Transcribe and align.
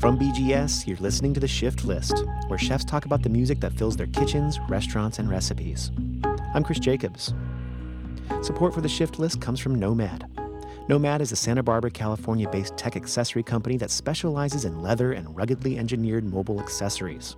From 0.00 0.18
BGS, 0.18 0.88
you're 0.88 0.96
listening 0.98 1.32
to 1.34 1.40
the 1.40 1.46
Shift 1.46 1.84
List, 1.84 2.24
where 2.48 2.58
chefs 2.58 2.84
talk 2.84 3.04
about 3.04 3.22
the 3.22 3.28
music 3.28 3.60
that 3.60 3.72
fills 3.72 3.96
their 3.96 4.08
kitchens, 4.08 4.58
restaurants, 4.68 5.20
and 5.20 5.30
recipes. 5.30 5.92
I'm 6.52 6.64
Chris 6.64 6.80
Jacobs. 6.80 7.32
Support 8.42 8.74
for 8.74 8.80
the 8.80 8.88
Shift 8.88 9.20
List 9.20 9.40
comes 9.40 9.60
from 9.60 9.76
Nomad. 9.76 10.28
Nomad 10.88 11.20
is 11.20 11.30
a 11.30 11.36
Santa 11.36 11.62
Barbara, 11.62 11.92
California 11.92 12.48
based 12.48 12.76
tech 12.76 12.96
accessory 12.96 13.44
company 13.44 13.76
that 13.76 13.92
specializes 13.92 14.64
in 14.64 14.82
leather 14.82 15.12
and 15.12 15.36
ruggedly 15.36 15.78
engineered 15.78 16.24
mobile 16.24 16.60
accessories. 16.60 17.36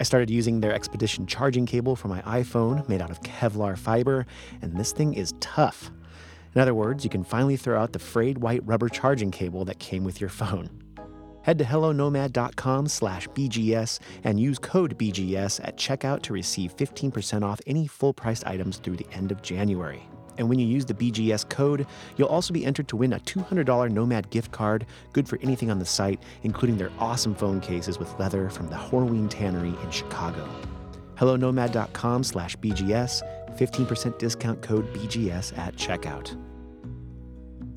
I 0.00 0.04
started 0.04 0.30
using 0.30 0.60
their 0.60 0.72
Expedition 0.72 1.26
charging 1.26 1.66
cable 1.66 1.94
for 1.94 2.08
my 2.08 2.22
iPhone 2.22 2.88
made 2.88 3.02
out 3.02 3.10
of 3.10 3.20
Kevlar 3.20 3.76
fiber, 3.76 4.24
and 4.62 4.78
this 4.78 4.92
thing 4.92 5.12
is 5.12 5.34
tough. 5.40 5.90
In 6.54 6.60
other 6.62 6.74
words, 6.74 7.04
you 7.04 7.10
can 7.10 7.22
finally 7.22 7.58
throw 7.58 7.78
out 7.78 7.92
the 7.92 7.98
frayed 7.98 8.38
white 8.38 8.64
rubber 8.64 8.88
charging 8.88 9.30
cable 9.30 9.66
that 9.66 9.78
came 9.78 10.04
with 10.04 10.22
your 10.22 10.30
phone. 10.30 10.85
Head 11.46 11.58
to 11.58 11.64
hellonomad.com 11.64 12.88
slash 12.88 13.28
BGS 13.28 14.00
and 14.24 14.40
use 14.40 14.58
code 14.58 14.98
BGS 14.98 15.60
at 15.62 15.76
checkout 15.76 16.22
to 16.22 16.32
receive 16.32 16.76
15% 16.76 17.44
off 17.44 17.60
any 17.68 17.86
full-priced 17.86 18.44
items 18.44 18.78
through 18.78 18.96
the 18.96 19.06
end 19.12 19.30
of 19.30 19.42
January. 19.42 20.02
And 20.38 20.48
when 20.48 20.58
you 20.58 20.66
use 20.66 20.84
the 20.84 20.92
BGS 20.92 21.48
code, 21.48 21.86
you'll 22.16 22.26
also 22.26 22.52
be 22.52 22.64
entered 22.66 22.88
to 22.88 22.96
win 22.96 23.12
a 23.12 23.20
$200 23.20 23.92
Nomad 23.92 24.28
gift 24.30 24.50
card, 24.50 24.86
good 25.12 25.28
for 25.28 25.38
anything 25.40 25.70
on 25.70 25.78
the 25.78 25.84
site, 25.84 26.20
including 26.42 26.78
their 26.78 26.90
awesome 26.98 27.36
phone 27.36 27.60
cases 27.60 27.96
with 27.96 28.18
leather 28.18 28.50
from 28.50 28.66
the 28.66 28.74
Horween 28.74 29.30
Tannery 29.30 29.80
in 29.84 29.90
Chicago. 29.92 30.48
HelloNomad.com 31.14 32.24
slash 32.24 32.56
BGS, 32.56 33.22
15% 33.56 34.18
discount 34.18 34.62
code 34.62 34.92
BGS 34.92 35.56
at 35.56 35.76
checkout. 35.76 36.36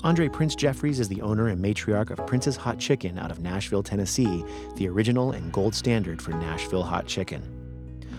Andre 0.02 0.30
Prince 0.30 0.54
Jeffries 0.54 0.98
is 0.98 1.08
the 1.08 1.20
owner 1.20 1.48
and 1.48 1.62
matriarch 1.62 2.10
of 2.10 2.26
Prince's 2.26 2.56
Hot 2.56 2.78
Chicken 2.78 3.18
out 3.18 3.30
of 3.30 3.40
Nashville, 3.40 3.82
Tennessee, 3.82 4.42
the 4.76 4.88
original 4.88 5.32
and 5.32 5.52
gold 5.52 5.74
standard 5.74 6.22
for 6.22 6.30
Nashville 6.30 6.82
hot 6.82 7.06
chicken. 7.06 7.42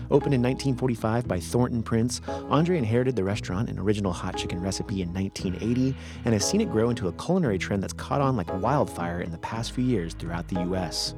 Opened 0.08 0.32
in 0.32 0.42
1945 0.42 1.26
by 1.26 1.40
Thornton 1.40 1.82
Prince, 1.82 2.20
Andre 2.28 2.78
inherited 2.78 3.16
the 3.16 3.24
restaurant 3.24 3.68
and 3.68 3.80
original 3.80 4.12
hot 4.12 4.36
chicken 4.36 4.62
recipe 4.62 5.02
in 5.02 5.12
1980 5.12 5.96
and 6.24 6.32
has 6.32 6.48
seen 6.48 6.60
it 6.60 6.70
grow 6.70 6.88
into 6.88 7.08
a 7.08 7.12
culinary 7.14 7.58
trend 7.58 7.82
that's 7.82 7.92
caught 7.92 8.20
on 8.20 8.36
like 8.36 8.52
wildfire 8.62 9.20
in 9.20 9.32
the 9.32 9.38
past 9.38 9.72
few 9.72 9.82
years 9.82 10.14
throughout 10.14 10.46
the 10.46 10.60
U.S. 10.60 11.16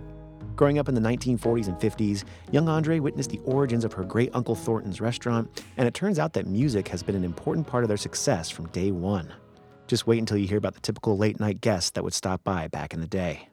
Growing 0.57 0.79
up 0.79 0.89
in 0.89 0.95
the 0.95 1.01
1940s 1.01 1.69
and 1.69 1.77
50s, 1.77 2.25
young 2.53 2.71
Andre 2.71 3.01
witnessed 3.01 3.29
the 3.29 3.41
origins 3.45 3.85
of 3.85 3.93
her 3.93 4.05
great 4.05 4.31
Uncle 4.33 4.55
Thornton's 4.55 5.03
restaurant, 5.03 5.63
and 5.77 5.87
it 5.87 5.93
turns 5.93 6.19
out 6.19 6.33
that 6.33 6.47
music 6.47 6.89
has 6.89 7.03
been 7.03 7.17
an 7.17 7.25
important 7.25 7.67
part 7.67 7.85
of 7.85 7.89
their 7.89 7.99
success 7.99 8.49
from 8.49 8.69
day 8.69 8.93
one. 8.93 9.31
Just 9.95 10.09
wait 10.09 10.19
until 10.19 10.39
you 10.39 10.49
hear 10.49 10.59
about 10.59 10.75
the 10.75 10.81
typical 10.81 11.17
late 11.17 11.39
night 11.39 11.61
guest 11.61 11.95
that 11.95 12.03
would 12.03 12.15
stop 12.15 12.43
by 12.43 12.67
back 12.67 12.93
in 12.95 13.01
the 13.01 13.07
day. 13.07 13.49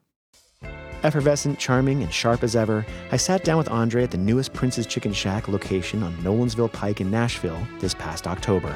Effervescent, 1.03 1.59
charming, 1.59 2.02
and 2.02 2.11
sharp 2.11 2.42
as 2.42 2.56
ever, 2.56 2.84
I 3.11 3.17
sat 3.17 3.44
down 3.44 3.59
with 3.59 3.70
Andre 3.70 4.02
at 4.06 4.09
the 4.09 4.17
newest 4.17 4.52
Prince's 4.52 4.88
Chicken 4.88 5.14
Shack 5.14 5.47
location 5.47 6.02
on 6.02 6.17
Nolensville 6.23 6.73
Pike 6.73 7.00
in 7.00 7.12
Nashville 7.12 7.62
this 7.80 7.94
past 7.94 8.25
October. 8.25 8.75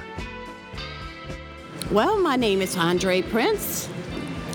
Well, 1.90 2.20
my 2.20 2.36
name 2.36 2.62
is 2.62 2.78
Andre 2.78 3.24
Prince. 3.24 3.90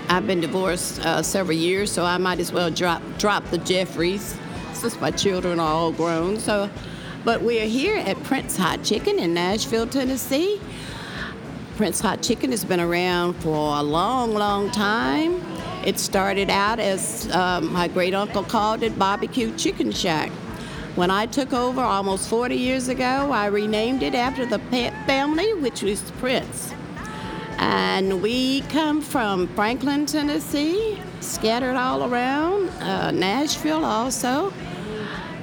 I've 0.07 0.25
been 0.25 0.39
divorced 0.39 1.05
uh, 1.05 1.21
several 1.21 1.57
years, 1.57 1.91
so 1.91 2.05
I 2.05 2.17
might 2.17 2.39
as 2.39 2.53
well 2.53 2.71
drop 2.71 3.01
drop 3.17 3.43
the 3.47 3.57
Jeffries 3.57 4.37
since 4.71 4.97
my 5.01 5.11
children 5.11 5.59
are 5.59 5.67
all 5.67 5.91
grown. 5.91 6.39
So, 6.39 6.69
but 7.25 7.41
we 7.41 7.59
are 7.59 7.67
here 7.67 7.97
at 7.97 8.23
Prince 8.23 8.55
Hot 8.55 8.85
Chicken 8.85 9.19
in 9.19 9.33
Nashville, 9.33 9.85
Tennessee. 9.85 10.61
Prince 11.81 11.99
Hot 12.01 12.21
Chicken 12.21 12.51
has 12.51 12.63
been 12.63 12.79
around 12.79 13.33
for 13.41 13.75
a 13.75 13.81
long, 13.81 14.35
long 14.35 14.69
time. 14.69 15.43
It 15.83 15.97
started 15.97 16.51
out 16.51 16.79
as 16.79 17.27
uh, 17.31 17.59
my 17.59 17.87
great 17.87 18.13
uncle 18.13 18.43
called 18.43 18.83
it 18.83 18.99
Barbecue 18.99 19.51
Chicken 19.57 19.91
Shack. 19.91 20.29
When 20.93 21.09
I 21.09 21.25
took 21.25 21.53
over 21.53 21.81
almost 21.81 22.29
40 22.29 22.55
years 22.55 22.87
ago, 22.87 23.31
I 23.31 23.47
renamed 23.47 24.03
it 24.03 24.13
after 24.13 24.45
the 24.45 24.59
family, 25.07 25.55
which 25.55 25.81
was 25.81 26.03
Prince. 26.19 26.71
And 27.57 28.21
we 28.21 28.61
come 28.69 29.01
from 29.01 29.47
Franklin, 29.55 30.05
Tennessee, 30.05 31.01
scattered 31.19 31.77
all 31.77 32.13
around, 32.13 32.69
uh, 32.81 33.09
Nashville 33.09 33.83
also. 33.83 34.53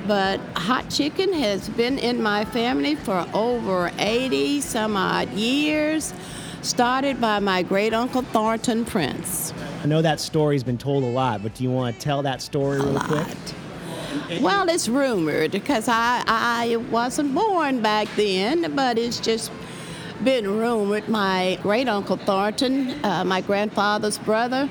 But 0.08 0.40
hot 0.56 0.88
chicken 0.88 1.34
has 1.34 1.68
been 1.68 1.98
in 1.98 2.22
my 2.22 2.46
family 2.46 2.94
for 2.94 3.26
over 3.34 3.92
80 3.98 4.62
some 4.62 4.96
odd 4.96 5.28
years, 5.34 6.14
started 6.62 7.20
by 7.20 7.40
my 7.40 7.62
great 7.62 7.92
uncle 7.92 8.22
Thornton 8.22 8.86
Prince. 8.86 9.52
I 9.82 9.86
know 9.86 10.00
that 10.00 10.18
story's 10.18 10.64
been 10.64 10.78
told 10.78 11.04
a 11.04 11.08
lot, 11.08 11.42
but 11.42 11.54
do 11.54 11.62
you 11.62 11.70
want 11.70 11.94
to 11.94 12.00
tell 12.00 12.22
that 12.22 12.40
story 12.40 12.78
a 12.78 12.84
real 12.84 12.92
lot. 12.92 13.06
quick? 13.06 14.40
Well, 14.40 14.66
it's 14.70 14.88
rumored 14.88 15.50
because 15.50 15.88
I, 15.88 16.24
I 16.26 16.76
wasn't 16.90 17.34
born 17.34 17.82
back 17.82 18.08
then, 18.16 18.74
but 18.74 18.96
it's 18.96 19.20
just 19.20 19.52
been 20.24 20.56
rumored. 20.58 21.06
My 21.10 21.58
great 21.62 21.86
uncle 21.86 22.16
Thornton, 22.16 23.04
uh, 23.04 23.24
my 23.24 23.42
grandfather's 23.42 24.16
brother, 24.16 24.70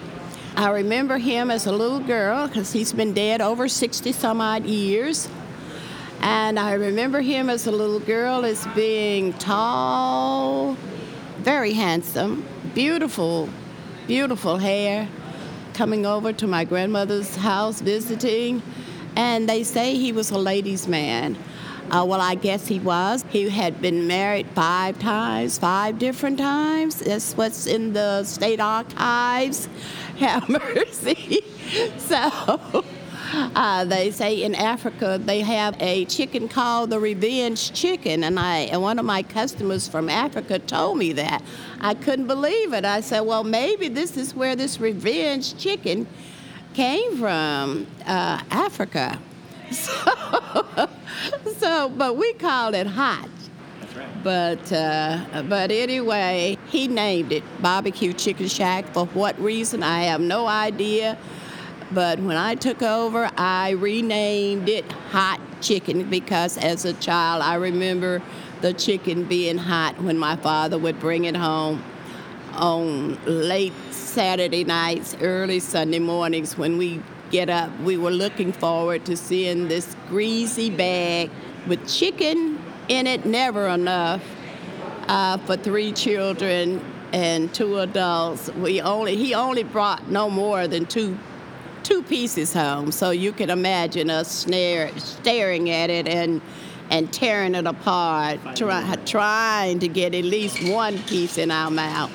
I 0.58 0.72
remember 0.72 1.18
him 1.18 1.50
as 1.50 1.68
a 1.68 1.72
little 1.72 2.00
girl 2.00 2.48
because 2.48 2.74
he's 2.74 2.92
been 2.92 3.14
dead 3.14 3.40
over 3.40 3.70
60 3.70 4.12
some 4.12 4.42
odd 4.42 4.66
years. 4.66 5.30
And 6.20 6.60
I 6.60 6.74
remember 6.74 7.22
him 7.22 7.50
as 7.50 7.68
a 7.68 7.72
little 7.72 8.00
girl 8.00 8.44
as 8.44 8.68
being 8.76 9.34
tall, 9.34 10.76
very 11.44 11.74
handsome, 11.74 12.44
beautiful 12.74 13.48
beautiful 14.08 14.56
hair, 14.56 15.10
coming 15.74 16.06
over 16.06 16.32
to 16.32 16.48
my 16.48 16.64
grandmother's 16.64 17.36
house 17.36 17.82
visiting, 17.82 18.64
and 19.18 19.50
they 19.50 19.64
say 19.64 19.96
he 19.96 20.14
was 20.14 20.32
a 20.32 20.38
ladies' 20.38 20.88
man. 20.88 21.38
Uh, 21.90 22.06
well, 22.06 22.20
I 22.20 22.36
guess 22.36 22.68
he 22.68 22.80
was. 22.80 23.24
He 23.30 23.50
had 23.50 23.82
been 23.82 24.08
married 24.08 24.48
five 24.48 25.00
times, 25.00 25.58
five 25.58 25.98
different 25.98 26.38
times. 26.38 26.98
That's 26.98 27.34
what's 27.34 27.66
in 27.66 27.94
the 27.94 28.24
state 28.26 28.60
archives. 28.60 29.70
Have 30.18 30.50
mercy. 30.50 31.44
so. 31.98 32.84
Uh, 33.34 33.84
they 33.84 34.10
say 34.10 34.42
in 34.42 34.56
Africa 34.56 35.20
they 35.22 35.42
have 35.42 35.76
a 35.82 36.06
chicken 36.06 36.48
called 36.48 36.90
the 36.90 37.00
revenge 37.00 37.74
chicken, 37.74 38.24
and 38.24 38.40
I 38.40 38.60
and 38.72 38.82
one 38.82 39.00
of 39.00 39.06
my 39.06 39.22
customers 39.22 39.86
from 39.88 40.10
Africa 40.10 40.60
told 40.60 40.98
me 40.98 41.12
that. 41.14 41.44
I 41.82 41.94
couldn't 41.94 42.28
believe 42.28 42.72
it. 42.72 42.86
I 42.86 43.02
said, 43.02 43.22
well, 43.22 43.44
maybe 43.44 43.90
this 43.90 44.16
is 44.16 44.34
where 44.34 44.56
this 44.56 44.80
revenge 44.80 45.58
chicken 45.58 46.08
came 46.74 47.18
from, 47.18 47.86
uh, 48.06 48.42
Africa. 48.50 49.20
So, 50.78 50.90
so, 51.58 51.90
but 51.90 52.16
we 52.16 52.34
called 52.34 52.76
it 52.76 52.88
hot. 52.88 53.30
That's 53.82 53.96
right. 53.96 54.24
But 54.24 54.72
uh, 54.72 55.44
but 55.50 55.72
anyway, 55.72 56.58
he 56.68 56.88
named 56.88 57.32
it 57.32 57.44
Barbecue 57.62 58.14
Chicken 58.14 58.48
Shack. 58.48 58.86
For 58.94 59.06
what 59.08 59.40
reason, 59.40 59.84
I 59.84 60.04
have 60.04 60.22
no 60.22 60.48
idea. 60.48 61.18
But 61.92 62.20
when 62.20 62.38
I 62.38 62.56
took 62.56 62.82
over, 62.82 63.30
I 63.38 63.72
renamed 63.72 64.68
it 64.68 64.92
Hot 65.12 65.40
Chicken 65.62 66.10
because 66.10 66.58
as 66.58 66.84
a 66.86 66.94
child, 66.94 67.42
I 67.42 67.56
remember 67.56 68.22
the 68.62 68.74
chicken 68.74 69.24
being 69.24 69.58
hot 69.58 70.02
when 70.02 70.18
my 70.18 70.36
father 70.36 70.78
would 70.78 71.00
bring 71.00 71.26
it 71.26 71.36
home 71.36 71.84
on 72.54 73.18
late 73.26 73.74
Saturday 73.92 74.64
nights, 74.64 75.16
early 75.22 75.60
Sunday 75.60 76.00
mornings 76.00 76.58
when 76.58 76.78
we 76.78 77.02
get 77.30 77.50
up. 77.50 77.70
We 77.82 77.98
were 77.98 78.12
looking 78.12 78.52
forward 78.52 79.06
to 79.06 79.18
seeing 79.18 79.68
this 79.68 79.96
greasy 80.10 80.70
bag 80.70 81.30
with 81.68 81.88
chicken 81.88 82.60
in 82.88 83.08
it, 83.08 83.26
never 83.26 83.68
enough 83.68 84.24
uh, 85.08 85.38
for 85.40 85.58
three 85.58 85.92
children 85.92 86.84
and 87.14 87.54
two 87.54 87.80
adults. 87.80 88.52
We 88.54 88.82
only 88.82 89.16
he 89.16 89.34
only 89.34 89.64
brought 89.64 90.10
no 90.10 90.30
more 90.30 90.68
than 90.68 90.86
two 90.86 91.18
two 91.84 92.04
pieces 92.04 92.54
home, 92.54 92.92
so 92.92 93.12
you 93.12 93.32
can 93.32 93.50
imagine 93.50 94.10
us 94.10 94.30
snare, 94.30 94.92
staring 94.98 95.70
at 95.70 95.90
it 95.90 96.08
and 96.08 96.42
and 96.90 97.12
tearing 97.12 97.56
it 97.56 97.68
apart, 97.68 98.40
try, 98.56 98.96
trying 99.06 99.80
to 99.80 99.88
get 99.90 100.16
at 100.16 100.24
least 100.24 100.64
one 100.70 100.98
piece 101.04 101.38
in 101.38 101.52
our 101.52 101.70
mouth. 101.70 102.12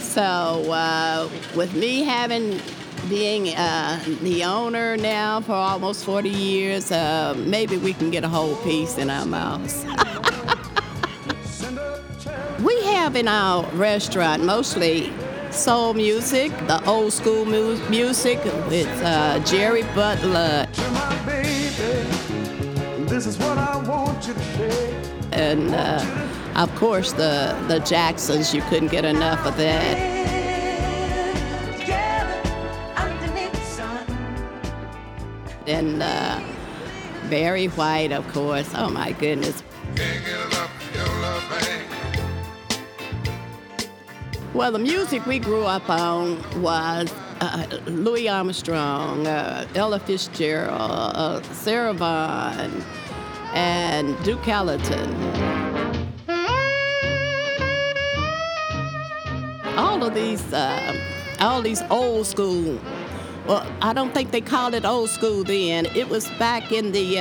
So, 0.00 0.22
uh, 0.22 1.28
with 1.54 1.74
me 1.74 2.02
having 2.02 2.60
being 3.08 3.54
uh, 3.54 4.02
the 4.22 4.44
owner 4.44 4.96
now 4.96 5.40
for 5.40 5.52
almost 5.52 6.04
40 6.04 6.28
years, 6.28 6.90
uh, 6.92 7.34
maybe 7.38 7.76
we 7.76 7.92
can 7.92 8.10
get 8.10 8.24
a 8.24 8.28
whole 8.28 8.56
piece 8.56 8.98
in 8.98 9.10
our 9.10 9.26
mouths. 9.26 9.84
we 12.62 12.82
have 12.84 13.16
in 13.16 13.28
our 13.28 13.64
restaurant 13.72 14.44
mostly 14.44 15.12
soul 15.50 15.94
music, 15.94 16.50
the 16.66 16.84
old 16.86 17.12
school 17.12 17.44
mu- 17.44 17.78
music 17.88 18.42
with 18.68 18.88
uh, 19.02 19.38
Jerry 19.40 19.82
Butler. 19.94 20.66
And 25.32 25.74
uh, 25.74 26.04
of 26.56 26.74
course, 26.76 27.12
the, 27.12 27.56
the 27.68 27.78
Jacksons, 27.80 28.54
you 28.54 28.62
couldn't 28.62 28.88
get 28.90 29.04
enough 29.04 29.44
of 29.46 29.56
that. 29.58 30.15
And 35.66 36.02
uh, 36.02 36.40
Barry 37.28 37.66
White, 37.66 38.12
of 38.12 38.26
course. 38.28 38.70
Oh 38.74 38.88
my 38.88 39.12
goodness. 39.12 39.62
Well, 44.54 44.72
the 44.72 44.78
music 44.78 45.26
we 45.26 45.38
grew 45.38 45.64
up 45.64 45.90
on 45.90 46.40
was 46.62 47.12
uh, 47.40 47.66
Louis 47.86 48.28
Armstrong, 48.28 49.26
uh, 49.26 49.66
Ella 49.74 49.98
Fitzgerald, 49.98 50.80
uh, 50.80 51.42
Sarah 51.52 51.92
Vaughan, 51.92 52.82
and 53.52 54.16
Duke 54.24 54.48
Ellington. 54.48 55.14
All 59.76 60.02
of 60.02 60.14
these, 60.14 60.52
uh, 60.52 60.96
all 61.40 61.60
these 61.60 61.82
old 61.90 62.26
school. 62.26 62.80
Well, 63.46 63.66
I 63.80 63.92
don't 63.92 64.12
think 64.12 64.32
they 64.32 64.40
called 64.40 64.74
it 64.74 64.84
old 64.84 65.10
school 65.10 65.44
then. 65.44 65.86
It 65.94 66.08
was 66.08 66.28
back 66.30 66.72
in 66.72 66.92
the 66.92 67.16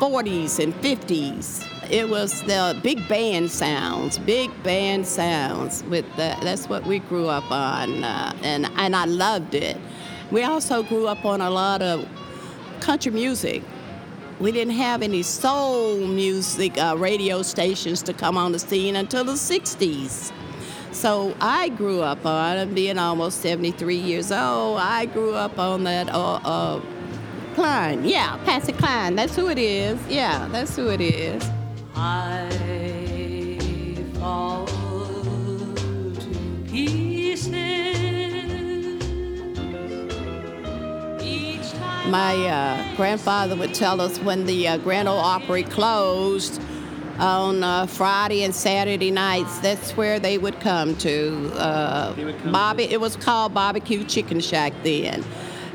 40s 0.00 0.58
uh, 0.58 0.62
and 0.62 0.74
50s 0.74 1.68
it 1.90 2.08
was 2.08 2.42
the 2.42 2.78
big 2.82 3.06
band 3.08 3.50
sounds, 3.50 4.18
big 4.18 4.50
band 4.62 5.06
sounds. 5.06 5.82
With 5.84 6.04
the, 6.16 6.36
that's 6.42 6.68
what 6.68 6.84
we 6.86 6.98
grew 6.98 7.28
up 7.28 7.50
on, 7.50 8.04
uh, 8.04 8.36
and 8.42 8.66
and 8.76 8.94
I 8.94 9.06
loved 9.06 9.54
it. 9.54 9.76
We 10.30 10.42
also 10.42 10.82
grew 10.82 11.06
up 11.06 11.24
on 11.24 11.40
a 11.40 11.50
lot 11.50 11.80
of 11.80 12.06
country 12.80 13.12
music. 13.12 13.62
We 14.38 14.52
didn't 14.52 14.74
have 14.74 15.02
any 15.02 15.22
soul 15.22 16.06
music 16.06 16.78
uh, 16.78 16.96
radio 16.98 17.42
stations 17.42 18.02
to 18.02 18.12
come 18.12 18.36
on 18.36 18.52
the 18.52 18.58
scene 18.58 18.96
until 18.96 19.24
the 19.24 19.32
'60s. 19.32 20.32
So 20.92 21.34
I 21.40 21.68
grew 21.70 22.00
up 22.00 22.24
on, 22.26 22.74
being 22.74 22.98
almost 22.98 23.40
73 23.40 23.96
years 23.96 24.32
old, 24.32 24.78
I 24.78 25.06
grew 25.06 25.34
up 25.34 25.58
on 25.58 25.84
that. 25.84 26.08
Uh, 26.08 26.34
uh, 26.44 26.80
Cline, 27.54 28.04
yeah, 28.04 28.36
Patsy 28.44 28.70
Cline. 28.72 29.16
That's 29.16 29.34
who 29.34 29.48
it 29.48 29.58
is. 29.58 29.98
Yeah, 30.08 30.46
that's 30.52 30.76
who 30.76 30.90
it 30.90 31.00
is. 31.00 31.44
I 31.96 32.48
fall 34.14 34.66
to 34.66 36.64
pieces. 36.70 37.52
My 42.06 42.36
uh, 42.46 42.96
grandfather 42.96 43.56
would 43.56 43.74
tell 43.74 44.00
us 44.00 44.18
when 44.20 44.46
the 44.46 44.68
uh, 44.68 44.78
Grand 44.78 45.08
Ole 45.08 45.18
Opry 45.18 45.64
closed 45.64 46.62
on 47.18 47.62
uh, 47.62 47.86
Friday 47.86 48.44
and 48.44 48.54
Saturday 48.54 49.10
nights. 49.10 49.58
That's 49.58 49.96
where 49.96 50.18
they 50.18 50.38
would 50.38 50.60
come 50.60 50.96
to. 50.96 51.52
Uh, 51.54 52.14
Bobby, 52.50 52.84
it 52.84 53.00
was 53.00 53.16
called 53.16 53.54
Barbecue 53.54 54.04
Chicken 54.04 54.40
Shack 54.40 54.72
then. 54.82 55.24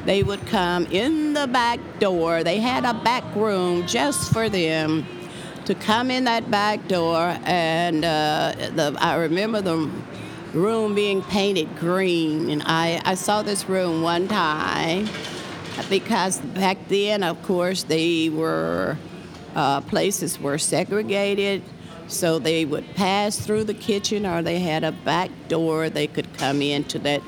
They 0.05 0.23
would 0.23 0.45
come 0.47 0.85
in 0.87 1.33
the 1.33 1.47
back 1.47 1.79
door. 1.99 2.43
They 2.43 2.59
had 2.59 2.83
a 2.85 2.93
back 2.93 3.23
room 3.35 3.87
just 3.87 4.33
for 4.33 4.49
them 4.49 5.05
to 5.65 5.75
come 5.75 6.11
in 6.11 6.25
that 6.25 6.51
back 6.51 6.87
door, 6.89 7.37
and 7.45 8.03
uh, 8.03 8.53
the, 8.75 8.97
I 8.99 9.15
remember 9.15 9.61
the 9.61 9.89
room 10.53 10.93
being 10.93 11.21
painted 11.23 11.77
green. 11.77 12.49
And 12.49 12.63
I, 12.65 13.01
I 13.05 13.15
saw 13.15 13.41
this 13.41 13.67
room 13.69 14.01
one 14.01 14.27
time 14.27 15.07
because 15.89 16.39
back 16.39 16.77
then, 16.89 17.23
of 17.23 17.41
course, 17.43 17.83
they 17.83 18.29
were 18.29 18.97
uh, 19.55 19.81
places 19.81 20.39
were 20.39 20.57
segregated, 20.57 21.63
so 22.07 22.39
they 22.39 22.65
would 22.65 22.95
pass 22.95 23.37
through 23.37 23.63
the 23.65 23.73
kitchen, 23.73 24.25
or 24.25 24.41
they 24.41 24.59
had 24.59 24.83
a 24.83 24.91
back 24.91 25.29
door 25.47 25.89
they 25.89 26.07
could 26.07 26.31
come 26.37 26.61
into 26.61 26.99
that 26.99 27.21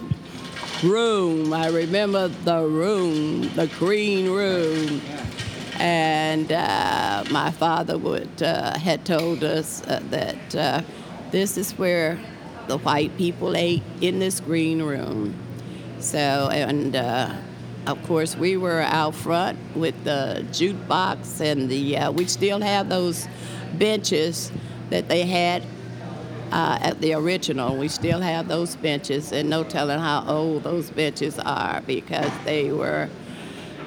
room. 0.83 1.54
I 1.54 1.68
remember 1.68 2.27
the 2.27 2.66
room, 2.66 3.50
the 3.56 3.68
green 3.68 4.30
room 4.30 5.01
and 5.80 6.51
uh, 6.51 7.24
my 7.31 7.51
father 7.51 7.98
would 7.98 8.42
uh, 8.42 8.77
had 8.77 9.06
told 9.06 9.44
us 9.44 9.86
uh, 9.88 10.00
that 10.10 10.56
uh, 10.56 10.81
this 11.31 11.57
is 11.57 11.74
where 11.74 12.19
the 12.68 12.77
white 12.80 13.16
people 13.18 13.56
ate 13.56 13.83
in 14.01 14.19
this 14.19 14.39
green 14.39 14.81
room. 14.81 15.36
So 16.00 16.50
and 16.51 16.95
uh, 16.95 17.36
of 17.87 18.01
course 18.03 18.35
we 18.35 18.57
were 18.57 18.81
out 18.81 19.15
front 19.15 19.57
with 19.75 20.03
the 20.03 20.45
jukebox 20.51 21.41
and 21.41 21.69
the 21.69 21.97
uh, 21.97 22.11
we 22.11 22.25
still 22.25 22.61
have 22.61 22.89
those 22.89 23.27
benches 23.77 24.51
that 24.89 25.07
they 25.07 25.23
had 25.23 25.63
at 26.55 27.01
the 27.01 27.13
original. 27.13 27.75
We 27.75 27.87
still 27.87 28.21
have 28.21 28.47
those 28.47 28.75
benches, 28.75 29.31
and 29.31 29.49
no 29.49 29.63
telling 29.63 29.99
how 29.99 30.25
old 30.27 30.63
those 30.63 30.89
benches 30.89 31.39
are 31.39 31.81
because 31.81 32.31
they 32.45 32.71
were 32.71 33.09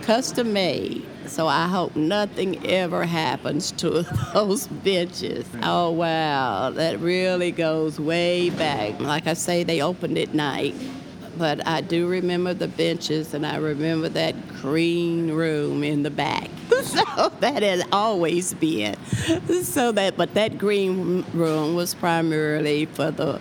custom 0.03 0.53
made. 0.53 1.07
So 1.27 1.47
I 1.47 1.67
hope 1.69 1.95
nothing 1.95 2.67
ever 2.67 3.05
happens 3.05 3.73
to 3.73 4.03
those 4.35 4.67
benches. 4.67 5.47
Oh, 5.63 5.91
wow. 5.91 6.71
That 6.71 6.99
really 7.01 7.53
goes 7.53 8.01
way 8.01 8.51
back. 8.51 8.99
Like 9.01 9.27
I 9.27 9.35
say, 9.35 9.65
they 9.65 9.83
opened 9.83 10.17
at 10.17 10.33
night. 10.33 10.75
But 11.39 11.67
I 11.67 11.81
do 11.81 12.09
remember 12.09 12.53
the 12.53 12.69
benches 12.69 13.33
and 13.33 13.47
I 13.47 13.57
remember 13.57 14.09
that 14.11 14.49
green 14.61 15.31
room 15.31 15.85
in 15.85 16.03
the 16.03 16.11
back. 16.11 16.51
so 16.83 17.33
that 17.41 17.63
has 17.63 17.83
always 17.93 18.55
been. 18.55 18.97
So 19.63 19.93
that, 19.93 20.17
but 20.17 20.35
that 20.35 20.59
green 20.59 21.25
room 21.33 21.75
was 21.75 21.95
primarily 21.95 22.87
for 22.87 23.11
the 23.11 23.39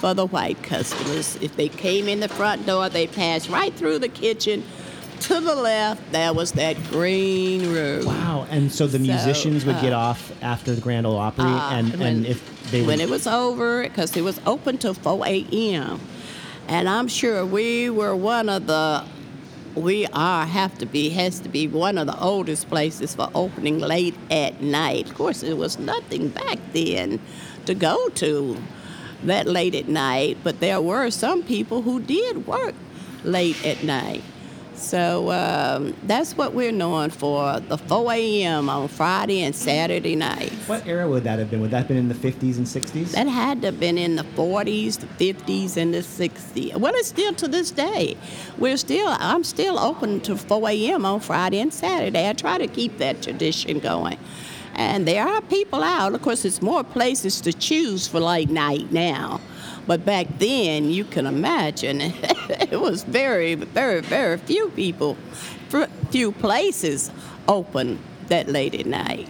for 0.00 0.14
the 0.14 0.26
white 0.26 0.62
customers. 0.62 1.36
If 1.42 1.56
they 1.56 1.68
came 1.68 2.08
in 2.08 2.20
the 2.20 2.28
front 2.28 2.64
door, 2.64 2.88
they 2.88 3.06
passed 3.06 3.50
right 3.50 3.74
through 3.74 3.98
the 3.98 4.08
kitchen 4.08 4.64
to 5.20 5.40
the 5.40 5.54
left, 5.54 6.12
there 6.12 6.32
was 6.32 6.52
that 6.52 6.82
green 6.84 7.72
room. 7.72 8.06
Wow! 8.06 8.46
And 8.50 8.72
so 8.72 8.86
the 8.86 8.98
so, 8.98 9.04
musicians 9.04 9.64
would 9.64 9.76
uh, 9.76 9.82
get 9.82 9.92
off 9.92 10.32
after 10.42 10.74
the 10.74 10.80
Grand 10.80 11.06
Ole 11.06 11.18
Opry, 11.18 11.44
uh, 11.44 11.70
and, 11.72 11.90
when, 11.92 12.16
and 12.16 12.26
if 12.26 12.70
they 12.70 12.80
would... 12.80 12.88
when 12.88 13.00
it 13.00 13.08
was 13.08 13.26
over, 13.26 13.82
because 13.82 14.16
it 14.16 14.22
was 14.22 14.40
open 14.46 14.78
till 14.78 14.94
4 14.94 15.26
a.m. 15.26 16.00
And 16.70 16.88
I'm 16.88 17.08
sure 17.08 17.44
we 17.44 17.90
were 17.90 18.14
one 18.14 18.48
of 18.48 18.68
the 18.68 19.04
we 19.74 20.06
are 20.12 20.46
have 20.46 20.78
to 20.78 20.86
be 20.86 21.10
has 21.10 21.40
to 21.40 21.48
be 21.48 21.66
one 21.66 21.98
of 21.98 22.06
the 22.06 22.16
oldest 22.20 22.68
places 22.68 23.12
for 23.12 23.28
opening 23.34 23.80
late 23.80 24.14
at 24.30 24.62
night. 24.62 25.08
Of 25.08 25.16
course, 25.16 25.40
there 25.40 25.56
was 25.56 25.80
nothing 25.80 26.28
back 26.28 26.60
then 26.72 27.18
to 27.66 27.74
go 27.74 28.08
to 28.10 28.56
that 29.24 29.48
late 29.48 29.74
at 29.74 29.88
night, 29.88 30.38
but 30.44 30.60
there 30.60 30.80
were 30.80 31.10
some 31.10 31.42
people 31.42 31.82
who 31.82 31.98
did 31.98 32.46
work 32.46 32.76
late 33.24 33.66
at 33.66 33.82
night. 33.82 34.22
So 34.80 35.30
um, 35.30 35.94
that's 36.04 36.36
what 36.36 36.54
we're 36.54 36.72
known 36.72 37.10
for 37.10 37.60
the 37.60 37.76
4 37.76 38.12
a.m. 38.14 38.70
on 38.70 38.88
Friday 38.88 39.42
and 39.42 39.54
Saturday 39.54 40.16
nights. 40.16 40.66
What 40.66 40.86
era 40.86 41.06
would 41.06 41.24
that 41.24 41.38
have 41.38 41.50
been? 41.50 41.60
Would 41.60 41.70
that 41.72 41.78
have 41.78 41.88
been 41.88 41.98
in 41.98 42.08
the 42.08 42.14
50s 42.14 42.56
and 42.56 42.66
60s? 42.66 43.12
That 43.12 43.28
had 43.28 43.60
to 43.60 43.68
have 43.68 43.78
been 43.78 43.98
in 43.98 44.16
the 44.16 44.24
40s, 44.24 44.98
the 44.98 45.32
50s, 45.32 45.76
and 45.76 45.92
the 45.92 45.98
60s. 45.98 46.76
Well, 46.76 46.94
it's 46.94 47.08
still 47.08 47.34
to 47.34 47.46
this 47.46 47.70
day. 47.70 48.16
We're 48.56 48.78
still, 48.78 49.08
I'm 49.20 49.44
still 49.44 49.78
open 49.78 50.20
to 50.22 50.36
4 50.36 50.70
a.m. 50.70 51.04
on 51.04 51.20
Friday 51.20 51.60
and 51.60 51.72
Saturday. 51.72 52.28
I 52.28 52.32
try 52.32 52.56
to 52.56 52.66
keep 52.66 52.96
that 52.98 53.22
tradition 53.22 53.80
going. 53.80 54.18
And 54.74 55.06
there 55.06 55.28
are 55.28 55.42
people 55.42 55.82
out. 55.82 56.14
Of 56.14 56.22
course, 56.22 56.42
there's 56.42 56.62
more 56.62 56.82
places 56.82 57.42
to 57.42 57.52
choose 57.52 58.08
for 58.08 58.18
late 58.18 58.48
night 58.48 58.90
now. 58.90 59.40
But 59.90 60.04
back 60.04 60.28
then, 60.38 60.92
you 60.92 61.02
can 61.02 61.26
imagine, 61.26 62.00
it 62.00 62.80
was 62.80 63.02
very, 63.02 63.56
very, 63.56 64.02
very 64.02 64.38
few 64.38 64.68
people, 64.68 65.16
few 66.12 66.30
places 66.30 67.10
open 67.48 67.98
that 68.28 68.46
late 68.46 68.76
at 68.76 68.86
night. 68.86 69.28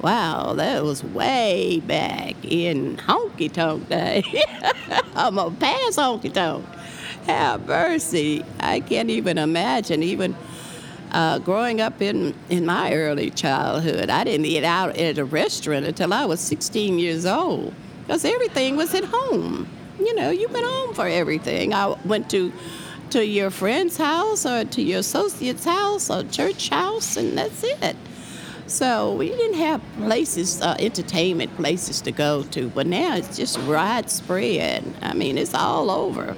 Wow, 0.00 0.54
that 0.54 0.82
was 0.82 1.04
way 1.04 1.80
back 1.86 2.34
in 2.42 2.96
honky 2.96 3.52
tonk 3.52 3.88
day. 3.88 4.24
I'm 5.14 5.38
a 5.38 5.48
past 5.52 5.96
honky 5.96 6.32
tonk. 6.32 6.64
Have 7.26 7.68
mercy. 7.68 8.44
I 8.58 8.80
can't 8.80 9.10
even 9.10 9.38
imagine, 9.38 10.02
even 10.02 10.34
uh, 11.12 11.38
growing 11.38 11.80
up 11.80 12.02
in, 12.02 12.34
in 12.48 12.66
my 12.66 12.92
early 12.94 13.30
childhood, 13.30 14.10
I 14.10 14.24
didn't 14.24 14.46
eat 14.46 14.64
out 14.64 14.96
at 14.96 15.18
a 15.18 15.24
restaurant 15.24 15.86
until 15.86 16.12
I 16.12 16.24
was 16.24 16.40
16 16.40 16.98
years 16.98 17.26
old 17.26 17.72
because 18.00 18.24
everything 18.24 18.74
was 18.74 18.92
at 18.92 19.04
home 19.04 19.68
you 20.06 20.14
know, 20.14 20.30
you 20.30 20.48
went 20.48 20.66
home 20.66 20.94
for 20.94 21.06
everything. 21.06 21.74
I 21.74 21.96
went 22.04 22.30
to 22.30 22.52
to 23.10 23.26
your 23.26 23.50
friend's 23.50 23.96
house 23.96 24.46
or 24.46 24.64
to 24.64 24.82
your 24.82 25.00
associate's 25.00 25.64
house 25.64 26.10
or 26.10 26.22
church 26.24 26.68
house, 26.68 27.16
and 27.16 27.36
that's 27.36 27.64
it. 27.64 27.96
So 28.66 29.14
we 29.14 29.30
didn't 29.30 29.58
have 29.58 29.82
places, 29.96 30.62
uh, 30.62 30.76
entertainment 30.78 31.56
places 31.56 32.00
to 32.02 32.12
go 32.12 32.44
to, 32.52 32.68
but 32.68 32.86
now 32.86 33.16
it's 33.16 33.36
just 33.36 33.58
widespread. 33.62 34.84
I 35.02 35.12
mean, 35.12 35.38
it's 35.38 35.54
all 35.54 35.90
over. 35.90 36.36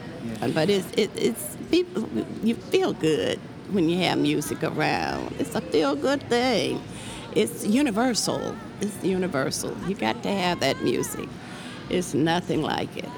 But 0.54 0.70
it's 0.70 0.90
it, 0.96 1.10
it's 1.14 1.56
people. 1.70 2.08
You 2.42 2.54
feel 2.54 2.94
good 2.94 3.38
when 3.70 3.88
you 3.88 3.98
have 3.98 4.18
music 4.18 4.64
around. 4.64 5.34
It's 5.38 5.54
a 5.54 5.60
feel 5.60 5.94
good 5.94 6.22
thing. 6.22 6.82
It's 7.34 7.66
universal. 7.66 8.56
It's 8.80 9.04
universal. 9.04 9.76
You 9.86 9.94
got 9.94 10.22
to 10.22 10.30
have 10.30 10.60
that 10.60 10.82
music. 10.82 11.28
It's 11.90 12.14
nothing 12.14 12.62
like 12.62 12.96
it. 12.96 13.08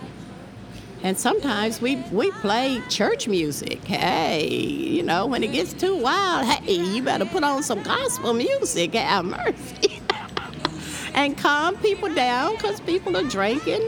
And 1.04 1.18
sometimes 1.18 1.82
we, 1.82 1.96
we 2.10 2.30
play 2.30 2.80
church 2.88 3.28
music. 3.28 3.84
Hey, 3.84 4.48
you 4.48 5.02
know, 5.02 5.26
when 5.26 5.44
it 5.44 5.52
gets 5.52 5.74
too 5.74 5.94
wild, 5.94 6.46
hey, 6.46 6.72
you 6.72 7.02
better 7.02 7.26
put 7.26 7.44
on 7.44 7.62
some 7.62 7.82
gospel 7.82 8.32
music. 8.32 8.94
Have 8.94 9.26
mercy. 9.26 10.00
and 11.14 11.36
calm 11.36 11.76
people 11.76 12.12
down 12.14 12.56
because 12.56 12.80
people 12.80 13.14
are 13.18 13.22
drinking. 13.22 13.82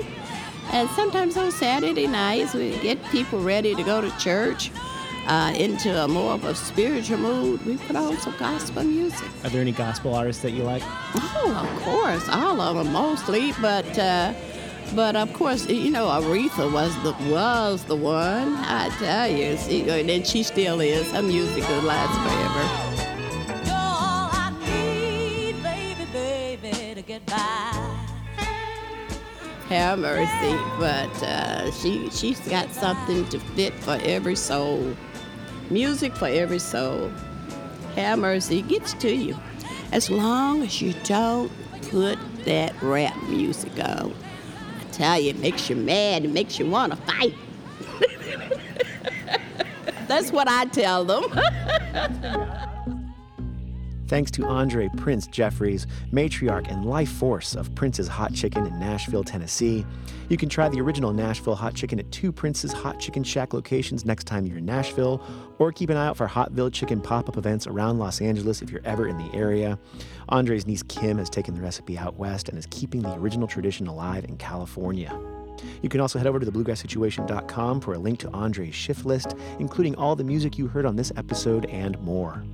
And 0.73 0.90
sometimes 0.90 1.38
on 1.38 1.52
Saturday 1.52 2.06
nights, 2.06 2.52
we 2.52 2.78
get 2.80 3.02
people 3.04 3.40
ready 3.40 3.75
to 3.75 3.82
go 3.82 4.02
to 4.02 4.11
church. 4.18 4.70
Uh, 5.26 5.52
into 5.56 5.90
a 6.04 6.06
more 6.06 6.35
of 6.35 6.44
a 6.44 6.54
spiritual 6.54 7.18
mood, 7.18 7.61
we 7.66 7.76
put 7.78 7.96
on 7.96 8.16
some 8.18 8.32
gospel 8.38 8.85
music. 8.85 9.28
Are 9.42 9.50
there 9.50 9.61
any 9.61 9.73
gospel 9.73 10.14
artists 10.14 10.40
that 10.42 10.52
you 10.52 10.62
like? 10.62 10.85
Oh, 11.16 11.68
of 11.68 11.82
course, 11.82 12.28
all 12.28 12.61
of 12.61 12.76
them 12.76 12.92
mostly, 12.92 13.50
but 13.61 13.99
uh, 13.99 14.32
but 14.95 15.16
of 15.16 15.33
course, 15.33 15.66
you 15.69 15.90
know, 15.90 16.07
Aretha 16.07 16.71
was 16.73 16.95
the 17.02 17.12
was 17.31 17.85
the 17.85 17.97
one. 17.97 18.55
I 18.57 18.88
tell 18.99 19.28
you, 19.28 19.57
she, 19.57 19.88
and 19.88 20.26
she 20.26 20.43
still 20.43 20.81
is. 20.81 21.11
Her 21.12 21.23
music 21.23 21.69
will 21.69 21.83
last 21.83 22.14
forever. 22.23 22.97
I 23.69 24.50
need, 24.64 25.62
baby, 25.62 26.07
baby, 26.12 26.95
to 26.95 27.02
get 27.02 27.26
by. 27.26 28.07
Have 29.69 29.99
mercy, 29.99 30.57
but 30.78 31.23
uh, 31.23 31.71
she 31.73 32.09
she's 32.11 32.38
got 32.49 32.71
something 32.73 33.28
to 33.31 33.40
fit 33.40 33.75
for 33.75 33.99
every 34.02 34.37
soul. 34.37 34.95
Music 35.71 36.14
for 36.14 36.28
every 36.28 36.61
soul. 36.61 37.11
Have 37.97 38.19
mercy 38.21 38.62
gets 38.62 38.93
to 38.95 39.12
you, 39.12 39.37
as 39.90 40.09
long 40.11 40.62
as 40.62 40.81
you 40.81 40.95
don't 41.02 41.50
put 41.90 42.19
that 42.45 42.81
rap 42.81 43.16
music 43.25 43.73
on. 43.83 44.14
Tell 44.96 45.20
you, 45.20 45.28
it 45.28 45.38
makes 45.40 45.68
you 45.68 45.76
mad. 45.76 46.24
It 46.24 46.30
makes 46.30 46.58
you 46.58 46.64
want 46.64 46.90
to 46.94 46.98
fight. 47.02 47.34
That's 50.08 50.32
what 50.32 50.48
I 50.48 50.64
tell 50.64 51.04
them. 51.04 51.24
Thanks 54.08 54.30
to 54.32 54.46
Andre 54.46 54.88
Prince 54.96 55.26
Jeffries, 55.26 55.86
matriarch 56.12 56.70
and 56.70 56.84
life 56.84 57.10
force 57.10 57.56
of 57.56 57.75
Prince's 57.75 58.06
Hot 58.06 58.32
Chicken 58.32 58.64
in 58.66 58.78
Nashville, 58.78 59.25
Tennessee. 59.25 59.84
You 60.28 60.36
can 60.36 60.48
try 60.48 60.68
the 60.68 60.80
original 60.80 61.12
Nashville 61.12 61.56
Hot 61.56 61.75
Chicken 61.75 61.98
at 61.98 62.10
two 62.12 62.30
Prince's 62.30 62.72
Hot 62.72 63.00
Chicken 63.00 63.25
Shack 63.25 63.52
locations 63.52 64.04
next 64.04 64.25
time 64.25 64.46
you're 64.46 64.58
in 64.58 64.64
Nashville, 64.64 65.20
or 65.58 65.72
keep 65.72 65.90
an 65.90 65.96
eye 65.96 66.06
out 66.06 66.16
for 66.16 66.28
Hotville 66.28 66.72
Chicken 66.72 67.00
pop 67.00 67.28
up 67.28 67.36
events 67.36 67.66
around 67.66 67.98
Los 67.98 68.20
Angeles 68.20 68.62
if 68.62 68.70
you're 68.70 68.80
ever 68.84 69.08
in 69.08 69.18
the 69.18 69.34
area. 69.34 69.78
Andre's 70.28 70.66
niece 70.66 70.84
Kim 70.84 71.18
has 71.18 71.28
taken 71.28 71.54
the 71.54 71.60
recipe 71.60 71.98
out 71.98 72.16
west 72.16 72.48
and 72.48 72.56
is 72.56 72.66
keeping 72.70 73.02
the 73.02 73.14
original 73.14 73.48
tradition 73.48 73.88
alive 73.88 74.25
in 74.25 74.36
California. 74.36 75.18
You 75.82 75.88
can 75.88 76.00
also 76.00 76.18
head 76.18 76.26
over 76.28 76.38
to 76.38 76.46
thebluegrasssituation.com 76.46 77.80
for 77.80 77.94
a 77.94 77.98
link 77.98 78.20
to 78.20 78.30
Andre's 78.30 78.75
shift 78.75 79.04
list, 79.04 79.34
including 79.58 79.96
all 79.96 80.14
the 80.14 80.25
music 80.25 80.58
you 80.58 80.68
heard 80.68 80.86
on 80.86 80.96
this 80.96 81.12
episode 81.16 81.66
and 81.66 81.98
more. 82.00 82.44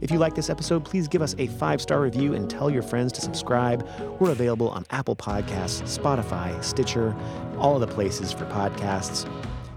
If 0.00 0.10
you 0.10 0.18
like 0.18 0.34
this 0.34 0.50
episode, 0.50 0.84
please 0.84 1.08
give 1.08 1.22
us 1.22 1.34
a 1.38 1.46
five 1.46 1.80
star 1.80 2.00
review 2.00 2.34
and 2.34 2.48
tell 2.48 2.70
your 2.70 2.82
friends 2.82 3.12
to 3.12 3.20
subscribe. 3.20 3.86
We're 4.18 4.30
available 4.30 4.68
on 4.70 4.84
Apple 4.90 5.16
Podcasts, 5.16 5.82
Spotify, 5.98 6.62
Stitcher, 6.62 7.16
all 7.58 7.74
of 7.74 7.80
the 7.80 7.94
places 7.94 8.32
for 8.32 8.46
podcasts. 8.46 9.28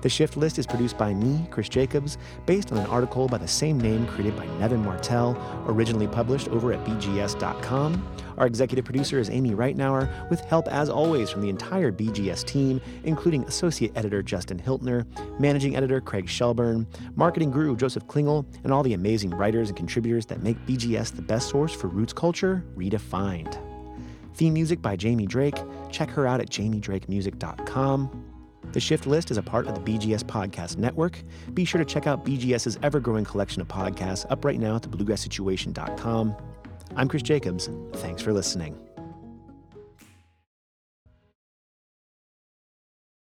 The 0.04 0.10
Shift 0.10 0.36
List 0.36 0.60
is 0.60 0.68
produced 0.68 0.98
by 0.98 1.14
me, 1.14 1.48
Chris 1.50 1.70
Jacobs, 1.70 2.18
based 2.46 2.74
on 2.74 2.78
an 2.78 2.86
article 2.88 3.30
by 3.30 3.38
the 3.38 3.48
same 3.48 3.80
name 3.80 4.06
created 4.06 4.36
by 4.36 4.46
Nevin 4.60 4.84
Martell, 4.84 5.38
originally 5.66 6.10
published 6.10 6.50
over 6.50 6.74
at 6.74 6.84
BGS.com. 6.84 8.06
Our 8.38 8.46
executive 8.46 8.84
producer 8.84 9.18
is 9.18 9.30
Amy 9.30 9.52
Reitnouer, 9.52 10.30
with 10.30 10.42
help 10.42 10.68
as 10.68 10.90
always 10.90 11.30
from 11.30 11.42
the 11.42 11.48
entire 11.48 11.90
BGS 11.90 12.44
team, 12.44 12.82
including 13.06 13.46
associate 13.46 13.94
editor 13.96 14.22
Justin 14.22 14.60
Hiltner, 14.60 15.06
managing 15.40 15.78
editor 15.78 16.02
Craig 16.02 16.28
Shelburne, 16.28 16.86
marketing 17.16 17.52
guru 17.52 17.78
Joseph 17.78 18.06
Klingel, 18.06 18.46
and 18.66 18.74
all 18.74 18.84
the 18.84 18.96
amazing 18.96 19.30
writers 19.30 19.70
and 19.70 19.78
contributors 19.78 20.26
that 20.26 20.44
make 20.44 20.58
BGS 20.66 21.16
the 21.16 21.22
best 21.22 21.48
source 21.48 21.72
for 21.72 21.88
roots 21.88 22.12
culture 22.12 22.62
redefined. 22.76 23.58
Theme 24.36 24.54
music 24.54 24.82
by 24.82 24.98
Jamie 24.98 25.28
Drake. 25.28 25.56
Check 25.92 26.10
her 26.10 26.28
out 26.28 26.42
at 26.42 26.50
jamiedrakemusic.com. 26.50 28.23
The 28.74 28.80
Shift 28.80 29.06
List 29.08 29.32
is 29.32 29.38
a 29.38 29.44
part 29.44 29.68
of 29.68 29.76
the 29.76 29.82
BGS 29.82 30.24
Podcast 30.24 30.78
Network. 30.78 31.20
Be 31.54 31.64
sure 31.64 31.80
to 31.80 31.86
check 31.86 32.08
out 32.08 32.26
BGS's 32.26 32.78
ever 32.84 33.00
growing 33.00 33.24
collection 33.24 33.62
of 33.62 33.68
podcasts 33.68 34.26
up 34.30 34.44
right 34.44 34.60
now 34.60 34.76
at 34.76 34.82
thebluegrasssituation.com. 34.82 36.36
I'm 36.96 37.08
Chris 37.08 37.24
Jacobs. 37.24 37.70
Thanks 37.94 38.22
for 38.22 38.34
listening. 38.34 38.78